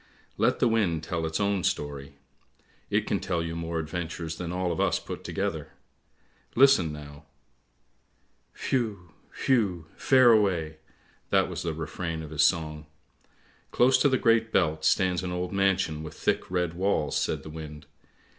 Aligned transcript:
Let 0.35 0.57
the 0.57 0.67
wind 0.67 1.03
tell 1.03 1.27
its 1.27 1.39
own 1.39 1.63
story! 1.63 2.15
It 2.89 3.05
can 3.05 3.19
tell 3.19 3.43
you 3.43 3.55
more 3.55 3.77
adventures 3.77 4.37
than 4.37 4.51
all 4.51 4.71
of 4.71 4.79
us 4.79 4.97
put 4.97 5.23
together. 5.23 5.73
Listen 6.55 6.91
now, 6.91 7.25
—"Whew! 8.71 9.11
whew! 9.45 9.85
fare 9.95 10.31
away!" 10.31 10.77
That 11.29 11.49
was 11.49 11.61
the 11.61 11.75
refrain 11.75 12.23
of 12.23 12.31
his 12.31 12.43
song." 12.43 12.87
Close 13.71 13.99
to 13.99 14.09
the 14.09 14.17
Great 14.17 14.51
Belt 14.51 14.83
stands 14.85 15.21
an 15.21 15.31
old 15.31 15.53
mansion 15.53 16.01
with 16.01 16.15
thick 16.15 16.49
red 16.49 16.73
walls," 16.73 17.15
says 17.15 17.41
the 17.43 17.51
wind. 17.51 17.85